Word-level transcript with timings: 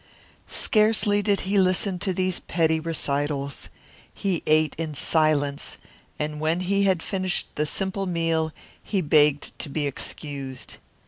Scarcely 0.47 1.21
did 1.21 1.41
he 1.41 1.59
listen 1.59 1.99
to 1.99 2.11
these 2.11 2.39
petty 2.39 2.79
recitals. 2.79 3.69
He 4.11 4.41
ate 4.47 4.73
in 4.79 4.95
silence, 4.95 5.77
and 6.17 6.39
when 6.39 6.61
he 6.61 6.85
had 6.85 7.03
finished 7.03 7.49
the 7.53 7.67
simple 7.67 8.07
meal 8.07 8.51
he 8.81 9.01
begged 9.01 9.51
to 9.59 9.69
be 9.69 9.85
excused. 9.85 10.77